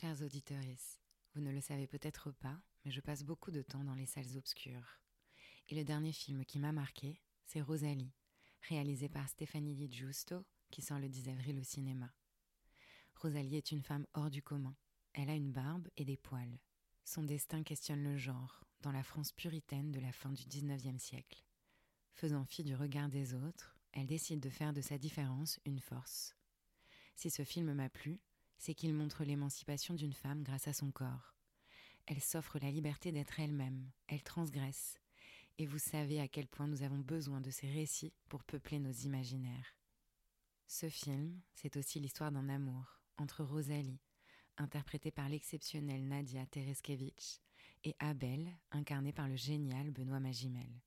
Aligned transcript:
Chers 0.00 0.22
auditeurs, 0.22 0.58
vous 1.34 1.40
ne 1.40 1.52
le 1.52 1.60
savez 1.60 1.86
peut-être 1.86 2.32
pas, 2.32 2.60
mais 2.84 2.90
je 2.90 3.00
passe 3.00 3.22
beaucoup 3.22 3.52
de 3.52 3.62
temps 3.62 3.84
dans 3.84 3.94
les 3.94 4.06
salles 4.06 4.36
obscures. 4.36 4.98
Et 5.68 5.76
le 5.76 5.84
dernier 5.84 6.12
film 6.12 6.44
qui 6.44 6.58
m'a 6.58 6.72
marqué, 6.72 7.20
c'est 7.46 7.60
Rosalie, 7.60 8.12
réalisé 8.68 9.08
par 9.08 9.28
Stéphanie 9.28 9.76
Di 9.76 9.88
Giusto, 9.88 10.44
qui 10.72 10.82
sort 10.82 10.98
le 10.98 11.08
10 11.08 11.28
avril 11.28 11.60
au 11.60 11.62
cinéma. 11.62 12.12
Rosalie 13.14 13.54
est 13.54 13.70
une 13.70 13.84
femme 13.84 14.04
hors 14.14 14.30
du 14.30 14.42
commun. 14.42 14.74
Elle 15.12 15.30
a 15.30 15.36
une 15.36 15.52
barbe 15.52 15.86
et 15.96 16.04
des 16.04 16.16
poils. 16.16 16.58
Son 17.04 17.22
destin 17.22 17.62
questionne 17.62 18.02
le 18.02 18.16
genre, 18.16 18.64
dans 18.80 18.90
la 18.90 19.04
France 19.04 19.30
puritaine 19.30 19.92
de 19.92 20.00
la 20.00 20.10
fin 20.10 20.32
du 20.32 20.42
19e 20.42 20.98
siècle. 20.98 21.44
Faisant 22.14 22.44
fi 22.46 22.64
du 22.64 22.74
regard 22.74 23.10
des 23.10 23.32
autres, 23.32 23.78
elle 23.92 24.08
décide 24.08 24.40
de 24.40 24.50
faire 24.50 24.72
de 24.72 24.80
sa 24.80 24.98
différence 24.98 25.60
une 25.64 25.78
force. 25.78 26.34
Si 27.14 27.30
ce 27.30 27.44
film 27.44 27.72
m'a 27.74 27.88
plu, 27.88 28.20
c'est 28.58 28.74
qu'il 28.74 28.94
montre 28.94 29.24
l'émancipation 29.24 29.94
d'une 29.94 30.12
femme 30.12 30.42
grâce 30.42 30.68
à 30.68 30.72
son 30.72 30.90
corps. 30.90 31.34
Elle 32.06 32.20
s'offre 32.20 32.58
la 32.58 32.70
liberté 32.70 33.12
d'être 33.12 33.40
elle-même, 33.40 33.90
elle 34.08 34.22
transgresse. 34.22 34.98
Et 35.58 35.66
vous 35.66 35.78
savez 35.78 36.20
à 36.20 36.28
quel 36.28 36.48
point 36.48 36.66
nous 36.66 36.82
avons 36.82 36.98
besoin 36.98 37.40
de 37.40 37.50
ces 37.50 37.70
récits 37.70 38.12
pour 38.28 38.44
peupler 38.44 38.78
nos 38.78 38.92
imaginaires. 38.92 39.76
Ce 40.66 40.88
film, 40.88 41.40
c'est 41.54 41.76
aussi 41.76 42.00
l'histoire 42.00 42.32
d'un 42.32 42.48
amour 42.48 43.00
entre 43.16 43.44
Rosalie, 43.44 44.00
interprétée 44.56 45.10
par 45.10 45.28
l'exceptionnelle 45.28 46.06
Nadia 46.06 46.44
Tereskevich, 46.46 47.40
et 47.84 47.94
Abel, 47.98 48.50
incarné 48.70 49.12
par 49.12 49.28
le 49.28 49.36
génial 49.36 49.90
Benoît 49.90 50.20
Magimel. 50.20 50.80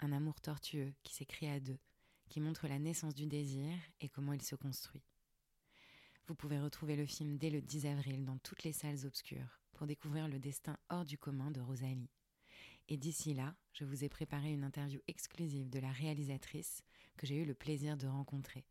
Un 0.00 0.12
amour 0.12 0.40
tortueux 0.40 0.92
qui 1.02 1.14
s'écrit 1.14 1.48
à 1.48 1.60
deux, 1.60 1.78
qui 2.28 2.40
montre 2.40 2.68
la 2.68 2.78
naissance 2.78 3.14
du 3.14 3.26
désir 3.26 3.72
et 4.00 4.08
comment 4.08 4.32
il 4.32 4.42
se 4.42 4.54
construit. 4.54 5.02
Vous 6.30 6.36
pouvez 6.36 6.60
retrouver 6.60 6.94
le 6.94 7.06
film 7.06 7.38
dès 7.38 7.50
le 7.50 7.60
10 7.60 7.86
avril 7.86 8.24
dans 8.24 8.38
toutes 8.38 8.62
les 8.62 8.72
salles 8.72 9.04
obscures 9.04 9.58
pour 9.72 9.88
découvrir 9.88 10.28
le 10.28 10.38
destin 10.38 10.76
hors 10.88 11.04
du 11.04 11.18
commun 11.18 11.50
de 11.50 11.60
Rosalie. 11.60 12.08
Et 12.88 12.96
d'ici 12.96 13.34
là, 13.34 13.56
je 13.72 13.84
vous 13.84 14.04
ai 14.04 14.08
préparé 14.08 14.52
une 14.52 14.62
interview 14.62 15.00
exclusive 15.08 15.68
de 15.68 15.80
la 15.80 15.90
réalisatrice 15.90 16.84
que 17.16 17.26
j'ai 17.26 17.34
eu 17.34 17.44
le 17.44 17.54
plaisir 17.54 17.96
de 17.96 18.06
rencontrer. 18.06 18.64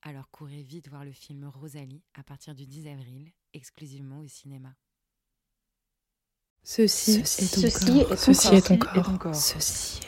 Alors 0.00 0.30
courez 0.30 0.62
vite 0.62 0.88
voir 0.88 1.04
le 1.04 1.12
film 1.12 1.44
Rosalie 1.44 2.02
à 2.14 2.22
partir 2.22 2.54
du 2.54 2.66
10 2.66 2.86
avril, 2.86 3.30
exclusivement 3.52 4.20
au 4.20 4.26
cinéma. 4.26 4.74
Ceci, 6.62 7.16
est, 7.16 8.08
ton 8.08 8.16
Ceci 8.16 8.54
est 8.54 8.66
ton 8.66 8.78
corps. 8.78 9.34
Ceci 9.34 10.00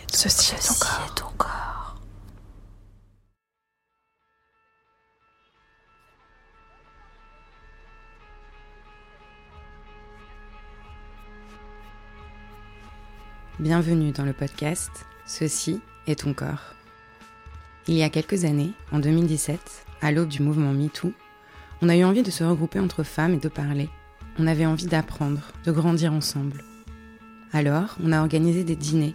est 0.54 1.14
ton 1.16 1.36
corps. 1.36 1.81
Bienvenue 13.62 14.10
dans 14.10 14.24
le 14.24 14.32
podcast 14.32 14.90
Ceci 15.24 15.78
est 16.08 16.18
ton 16.18 16.34
corps. 16.34 16.74
Il 17.86 17.94
y 17.94 18.02
a 18.02 18.10
quelques 18.10 18.44
années, 18.44 18.72
en 18.90 18.98
2017, 18.98 19.84
à 20.00 20.10
l'aube 20.10 20.26
du 20.26 20.42
mouvement 20.42 20.72
MeToo, 20.72 21.12
on 21.80 21.88
a 21.88 21.96
eu 21.96 22.02
envie 22.02 22.24
de 22.24 22.32
se 22.32 22.42
regrouper 22.42 22.80
entre 22.80 23.04
femmes 23.04 23.34
et 23.34 23.38
de 23.38 23.48
parler. 23.48 23.88
On 24.40 24.48
avait 24.48 24.66
envie 24.66 24.86
d'apprendre, 24.86 25.52
de 25.64 25.70
grandir 25.70 26.12
ensemble. 26.12 26.64
Alors, 27.52 27.96
on 28.02 28.10
a 28.10 28.20
organisé 28.20 28.64
des 28.64 28.74
dîners, 28.74 29.14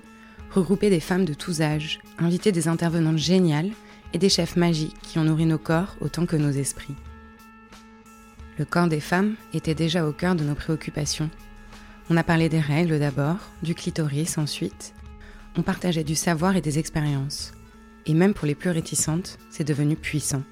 regroupé 0.52 0.90
des 0.90 1.02
femmes 1.02 1.26
de 1.26 1.34
tous 1.34 1.60
âges, 1.60 2.00
invité 2.18 2.54
des 2.54 2.70
intervenantes 2.70 3.18
géniales 3.18 3.72
et 4.14 4.18
des 4.18 4.30
chefs 4.30 4.56
magiques 4.56 4.96
qui 5.02 5.20
ont 5.20 5.26
nourri 5.26 5.46
nos 5.46 5.58
corps 5.58 5.98
autant 6.00 6.26
que 6.26 6.38
nos 6.38 6.52
esprits. 6.52 6.96
Le 8.58 8.64
corps 8.64 8.88
des 8.88 9.02
femmes 9.02 9.36
était 9.54 9.76
déjà 9.76 10.08
au 10.08 10.14
cœur 10.14 10.36
de 10.36 10.46
nos 10.46 10.56
préoccupations 10.56 11.30
on 12.10 12.18
a 12.18 12.24
parlé 12.24 12.48
des 12.50 12.60
règles 12.60 13.00
d'abord, 13.00 13.38
du 13.64 13.76
clitoris 13.76 14.38
ensuite. 14.38 14.94
On 15.58 15.62
partageait 15.62 16.04
du 16.04 16.16
savoir 16.16 16.56
et 16.56 16.62
des 16.62 16.80
expériences. 16.80 17.54
Et 18.06 18.14
même 18.14 18.34
pour 18.34 18.48
les 18.48 18.56
plus 18.56 18.70
réticentes, 18.70 19.38
c'est 19.50 19.68
devenu 19.68 19.96
puissant. 19.96 20.44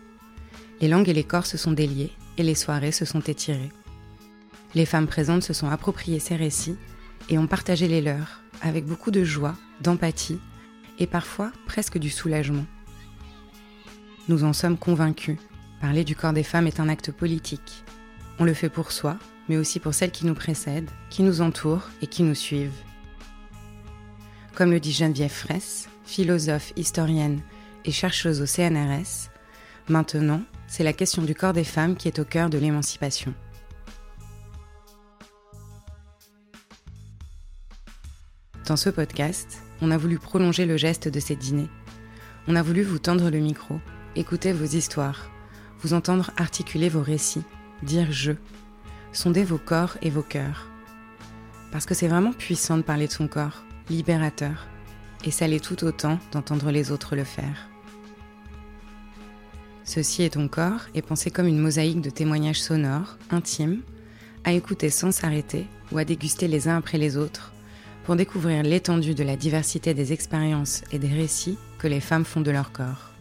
Les 0.82 0.90
langues 0.90 1.08
et 1.08 1.14
les 1.14 1.24
corps 1.24 1.46
se 1.46 1.58
sont 1.58 1.72
déliés 1.72 2.12
et 2.38 2.44
les 2.44 2.56
soirées 2.56 2.92
se 2.92 3.06
sont 3.06 3.22
étirées. 3.22 3.72
Les 4.74 4.86
femmes 4.86 5.08
présentes 5.08 5.44
se 5.44 5.54
sont 5.54 5.70
appropriées 5.70 6.20
ces 6.20 6.36
récits 6.36 6.78
et 7.30 7.38
ont 7.38 7.48
partagé 7.48 7.88
les 7.88 8.02
leurs, 8.02 8.42
avec 8.62 8.86
beaucoup 8.86 9.12
de 9.12 9.24
joie, 9.24 9.56
d'empathie 9.82 10.40
et 11.00 11.08
parfois 11.08 11.52
presque 11.66 11.98
du 11.98 12.10
soulagement. 12.10 12.66
Nous 14.28 14.44
en 14.44 14.54
sommes 14.54 14.78
convaincus. 14.78 15.38
Parler 15.80 16.04
du 16.04 16.16
corps 16.16 16.34
des 16.34 16.44
femmes 16.44 16.68
est 16.68 16.80
un 16.80 16.90
acte 16.90 17.12
politique. 17.12 17.84
On 18.38 18.44
le 18.44 18.54
fait 18.54 18.70
pour 18.70 18.92
soi, 18.92 19.18
mais 19.48 19.58
aussi 19.58 19.80
pour 19.80 19.94
celles 19.94 20.12
qui 20.12 20.26
nous 20.26 20.34
précèdent, 20.34 20.90
qui 21.10 21.24
nous 21.24 21.42
entourent 21.42 21.90
et 22.02 22.08
qui 22.08 22.24
nous 22.24 22.36
suivent. 22.36 22.84
Comme 24.56 24.72
le 24.72 24.80
dit 24.80 24.92
Geneviève 24.92 25.32
Fraisse, 25.32 25.90
philosophe, 26.04 26.74
historienne 26.76 27.42
et 27.86 27.92
chercheuse 27.92 28.42
au 28.42 28.46
CNRS, 28.46 29.30
maintenant, 29.90 30.42
c'est 30.68 30.84
la 30.84 30.94
question 30.94 31.22
du 31.22 31.36
corps 31.36 31.54
des 31.54 31.64
femmes 31.64 31.96
qui 31.96 32.08
est 32.08 32.20
au 32.20 32.26
cœur 32.26 32.50
de 32.50 32.58
l'émancipation. 32.58 33.34
Dans 38.66 38.78
ce 38.78 38.90
podcast, 38.90 39.60
on 39.82 39.92
a 39.92 39.98
voulu 39.98 40.18
prolonger 40.18 40.66
le 40.66 40.76
geste 40.76 41.08
de 41.08 41.20
ces 41.20 41.36
dîners. 41.36 41.70
On 42.48 42.56
a 42.56 42.64
voulu 42.64 42.82
vous 42.82 43.00
tendre 43.00 43.30
le 43.30 43.40
micro, 43.40 43.80
écouter 44.16 44.54
vos 44.54 44.66
histoires, 44.66 45.30
vous 45.82 45.94
entendre 45.94 46.32
articuler 46.38 46.90
vos 46.90 47.04
récits, 47.04 47.44
dire 47.84 48.12
je, 48.12 48.34
sondez 49.12 49.44
vos 49.44 49.58
corps 49.58 49.98
et 50.02 50.10
vos 50.10 50.22
cœurs. 50.22 50.68
Parce 51.72 51.86
que 51.86 51.94
c'est 51.94 52.08
vraiment 52.08 52.34
puissant 52.34 52.78
de 52.78 52.84
parler 52.84 53.08
de 53.08 53.12
son 53.12 53.28
corps, 53.28 53.64
libérateur, 53.90 54.68
et 55.24 55.32
ça 55.32 55.48
l'est 55.48 55.64
tout 55.64 55.84
autant 55.84 56.20
d'entendre 56.32 56.72
les 56.72 56.92
autres 56.92 57.16
le 57.16 57.24
faire. 57.24 57.70
Ceci 59.84 60.24
est 60.24 60.32
ton 60.32 60.48
corps 60.48 60.82
est 60.96 61.02
pensé 61.02 61.30
comme 61.30 61.48
une 61.48 61.60
mosaïque 61.60 62.02
de 62.02 62.10
témoignages 62.10 62.62
sonores, 62.62 63.18
intimes, 63.30 63.82
à 64.44 64.54
écouter 64.54 64.90
sans 64.90 65.12
s'arrêter 65.12 65.68
ou 65.92 65.98
à 65.98 66.06
déguster 66.06 66.48
les 66.48 66.68
uns 66.68 66.78
après 66.78 66.98
les 66.98 67.18
autres, 67.18 67.54
pour 68.04 68.16
découvrir 68.16 68.64
l'étendue 68.64 69.16
de 69.16 69.24
la 69.24 69.36
diversité 69.36 69.94
des 69.94 70.14
expériences 70.14 70.84
et 70.92 71.00
des 71.00 71.08
récits 71.08 71.58
que 71.78 71.88
les 71.88 72.00
femmes 72.00 72.26
font 72.26 72.42
de 72.42 72.52
leur 72.52 72.72
corps. 72.72 73.12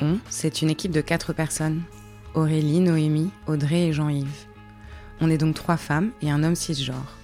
On, 0.00 0.18
c'est 0.28 0.62
une 0.62 0.70
équipe 0.70 0.92
de 0.92 1.00
quatre 1.00 1.32
personnes, 1.32 1.82
Aurélie, 2.34 2.78
Noémie, 2.78 3.32
Audrey 3.48 3.88
et 3.88 3.92
Jean-Yves. 3.92 4.46
On 5.20 5.28
est 5.28 5.38
donc 5.38 5.56
trois 5.56 5.76
femmes 5.76 6.12
et 6.22 6.30
un 6.30 6.44
homme 6.44 6.54
cisgenre. 6.54 7.16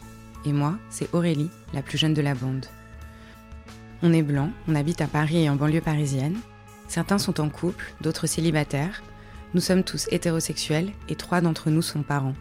Et 0.45 0.53
moi, 0.53 0.79
c'est 0.91 1.15
Aurélie, 1.15 1.51
la 1.73 1.81
plus 1.81 1.97
jeune 1.97 2.13
de 2.13 2.23
la 2.23 2.35
bande. 2.35 2.67
On 4.03 4.13
est 4.13 4.25
blanc, 4.25 4.51
on 4.67 4.75
habite 4.75 5.01
à 5.01 5.07
Paris 5.07 5.45
et 5.45 5.49
en 5.49 5.55
banlieue 5.55 5.81
parisienne. 5.81 6.37
Certains 6.89 7.19
sont 7.19 7.41
en 7.41 7.49
couple, 7.51 7.95
d'autres 8.01 8.27
célibataires. 8.27 9.05
Nous 9.55 9.61
sommes 9.61 9.85
tous 9.85 10.09
hétérosexuels 10.11 10.91
et 11.09 11.15
trois 11.15 11.41
d'entre 11.41 11.71
nous 11.71 11.83
sont 11.83 12.03
parents. 12.03 12.35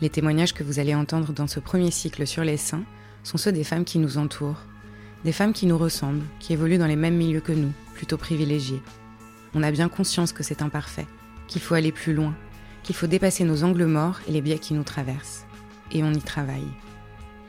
Les 0.00 0.10
témoignages 0.10 0.54
que 0.54 0.62
vous 0.62 0.78
allez 0.78 0.94
entendre 0.94 1.32
dans 1.32 1.48
ce 1.48 1.58
premier 1.58 1.90
cycle 1.90 2.24
sur 2.24 2.44
les 2.44 2.56
seins 2.56 2.84
sont 3.24 3.36
ceux 3.36 3.52
des 3.52 3.64
femmes 3.64 3.84
qui 3.84 3.98
nous 3.98 4.16
entourent. 4.16 4.62
Des 5.24 5.32
femmes 5.32 5.52
qui 5.52 5.66
nous 5.66 5.76
ressemblent, 5.76 6.24
qui 6.38 6.52
évoluent 6.52 6.78
dans 6.78 6.86
les 6.86 6.94
mêmes 6.94 7.16
milieux 7.16 7.40
que 7.40 7.50
nous, 7.50 7.72
plutôt 7.94 8.16
privilégiés. 8.16 8.80
On 9.54 9.64
a 9.64 9.72
bien 9.72 9.88
conscience 9.88 10.32
que 10.32 10.44
c'est 10.44 10.62
imparfait 10.62 11.08
qu'il 11.48 11.60
faut 11.60 11.74
aller 11.74 11.90
plus 11.90 12.14
loin, 12.14 12.34
qu'il 12.84 12.94
faut 12.94 13.08
dépasser 13.08 13.44
nos 13.44 13.64
angles 13.64 13.86
morts 13.86 14.20
et 14.28 14.32
les 14.32 14.40
biais 14.40 14.58
qui 14.58 14.74
nous 14.74 14.84
traversent. 14.84 15.46
Et 15.90 16.04
on 16.04 16.12
y 16.12 16.22
travaille. 16.22 16.68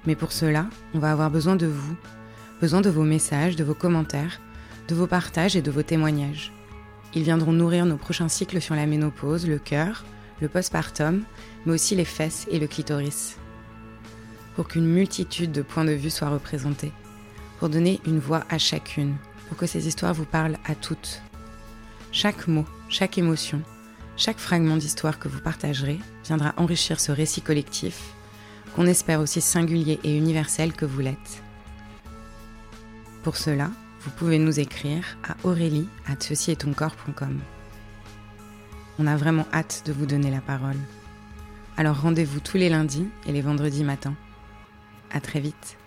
Mais 0.08 0.16
pour 0.16 0.32
cela, 0.32 0.68
on 0.94 1.00
va 1.00 1.12
avoir 1.12 1.30
besoin 1.30 1.56
de 1.56 1.68
vous, 1.68 1.96
besoin 2.62 2.82
de 2.82 2.90
vos 2.90 3.04
messages, 3.04 3.56
de 3.56 3.64
vos 3.64 3.74
commentaires, 3.74 4.42
de 4.88 4.96
vos 4.96 5.08
partages 5.08 5.56
et 5.56 5.62
de 5.62 5.72
vos 5.72 5.84
témoignages. 5.84 6.52
Ils 7.14 7.24
viendront 7.24 7.52
nourrir 7.52 7.86
nos 7.86 7.98
prochains 7.98 8.30
cycles 8.30 8.62
sur 8.62 8.76
la 8.76 8.86
ménopause, 8.86 9.48
le 9.48 9.60
cœur, 9.60 10.06
le 10.42 10.48
postpartum, 10.48 11.24
mais 11.66 11.74
aussi 11.74 11.95
les 11.95 12.06
fesses 12.06 12.48
et 12.50 12.60
le 12.60 12.68
clitoris. 12.68 13.38
Pour 14.56 14.68
qu'une 14.68 14.86
multitude 14.86 15.52
de 15.52 15.62
points 15.62 15.86
de 15.86 15.92
vue 15.92 16.10
soient 16.10 16.30
représentés, 16.30 16.92
pour 17.60 17.69
donner 17.69 18.00
une 18.06 18.19
voix 18.19 18.44
à 18.50 18.57
chacune, 18.57 19.16
pour 19.48 19.57
que 19.57 19.66
ces 19.66 19.88
histoires 19.88 20.13
vous 20.13 20.25
parlent 20.25 20.57
à 20.66 20.75
toutes. 20.75 21.22
Chaque 22.12 22.48
mot, 22.48 22.66
chaque 22.88 23.18
émotion, 23.18 23.62
chaque 24.19 24.38
fragment 24.38 24.75
d'histoire 24.75 25.18
que 25.18 25.30
vous 25.30 25.39
partagerez 25.39 25.98
viendra 26.25 26.54
enrichir 26.57 27.00
ce 27.00 27.13
récit 27.13 27.42
collectif, 27.42 28.13
qu'on 28.75 28.86
espère 28.86 29.21
aussi 29.21 29.39
singulier 29.39 29.98
et 30.04 30.16
universel 30.16 30.74
que 30.74 30.86
vous 30.86 31.00
l'êtes. 31.00 31.42
Pour 33.24 33.38
cela, 33.38 33.71
vous 34.01 34.12
pouvez 34.12 34.38
nous 34.38 34.60
écrire 34.60 35.18
à 35.24 35.36
aurélie 35.48 35.88
On 39.00 39.07
a 39.07 39.16
vraiment 39.16 39.45
hâte 39.54 39.83
de 39.86 39.94
vous 39.94 40.06
donner 40.06 40.30
la 40.30 40.42
parole. 40.42 40.77
Alors 41.77 42.01
rendez-vous 42.01 42.42
tous 42.42 42.57
les 42.57 42.68
lundis 42.68 43.07
et 43.25 43.31
les 43.31 43.42
vendredis 43.42 43.86
matins. 43.86 44.16
À 45.12 45.21
très 45.21 45.39
vite. 45.39 45.77